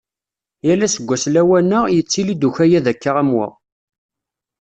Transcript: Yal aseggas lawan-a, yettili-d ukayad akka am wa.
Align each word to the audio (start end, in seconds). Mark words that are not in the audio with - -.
Yal 0.67 0.81
aseggas 0.85 1.23
lawan-a, 1.33 1.79
yettili-d 1.95 2.47
ukayad 2.49 2.85
akka 2.91 3.11
am 3.21 3.29
wa. 3.37 3.47